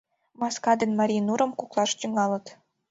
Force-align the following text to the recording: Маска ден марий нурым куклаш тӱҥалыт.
Маска 0.39 0.73
ден 0.79 0.91
марий 0.99 1.21
нурым 1.27 1.51
куклаш 1.59 1.91
тӱҥалыт. 1.99 2.45